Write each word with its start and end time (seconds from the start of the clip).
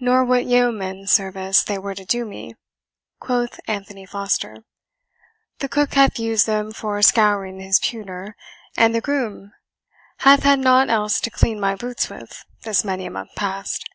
"Nor 0.00 0.24
what 0.24 0.46
yeoman's 0.46 1.12
service 1.12 1.62
they 1.62 1.78
were 1.78 1.94
to 1.94 2.04
do 2.04 2.24
me," 2.24 2.56
quoth 3.20 3.60
Anthony 3.68 4.04
Foster; 4.04 4.64
"the 5.60 5.68
cook 5.68 5.94
hath 5.94 6.18
used 6.18 6.44
them 6.46 6.72
for 6.72 7.00
scouring 7.02 7.60
his 7.60 7.78
pewter, 7.78 8.34
and 8.76 8.96
the 8.96 9.00
groom 9.00 9.52
hath 10.16 10.42
had 10.42 10.58
nought 10.58 10.90
else 10.90 11.20
to 11.20 11.30
clean 11.30 11.60
my 11.60 11.76
boots 11.76 12.10
with, 12.10 12.44
this 12.64 12.84
many 12.84 13.06
a 13.06 13.10
month 13.12 13.30
past." 13.36 13.88